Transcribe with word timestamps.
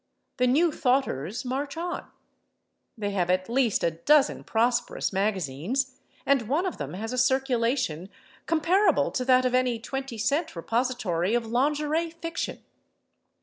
The 0.37 0.47
New 0.47 0.71
Thoughters 0.71 1.45
march 1.45 1.77
on; 1.77 2.07
they 2.97 3.11
have 3.11 3.29
at 3.29 3.47
least 3.47 3.83
a 3.83 3.91
dozen 3.91 4.43
prosperous 4.43 5.13
magazines, 5.13 5.97
and 6.25 6.49
one 6.49 6.65
of 6.65 6.77
them 6.79 6.95
has 6.95 7.13
a 7.13 7.19
circulation 7.19 8.09
comparable 8.47 9.11
to 9.11 9.23
that 9.23 9.45
of 9.45 9.53
any 9.53 9.77
20 9.77 10.17
cent 10.17 10.55
repository 10.55 11.35
of 11.35 11.45
lingerie 11.45 12.09
fiction. 12.09 12.63